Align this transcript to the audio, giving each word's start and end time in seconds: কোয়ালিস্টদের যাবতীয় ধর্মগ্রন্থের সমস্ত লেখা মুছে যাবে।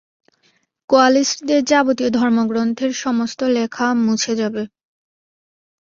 কোয়ালিস্টদের 0.89 1.61
যাবতীয় 1.63 2.09
ধর্মগ্রন্থের 2.11 2.91
সমস্ত 3.03 3.39
লেখা 3.57 3.87
মুছে 4.05 4.33
যাবে। 4.35 4.63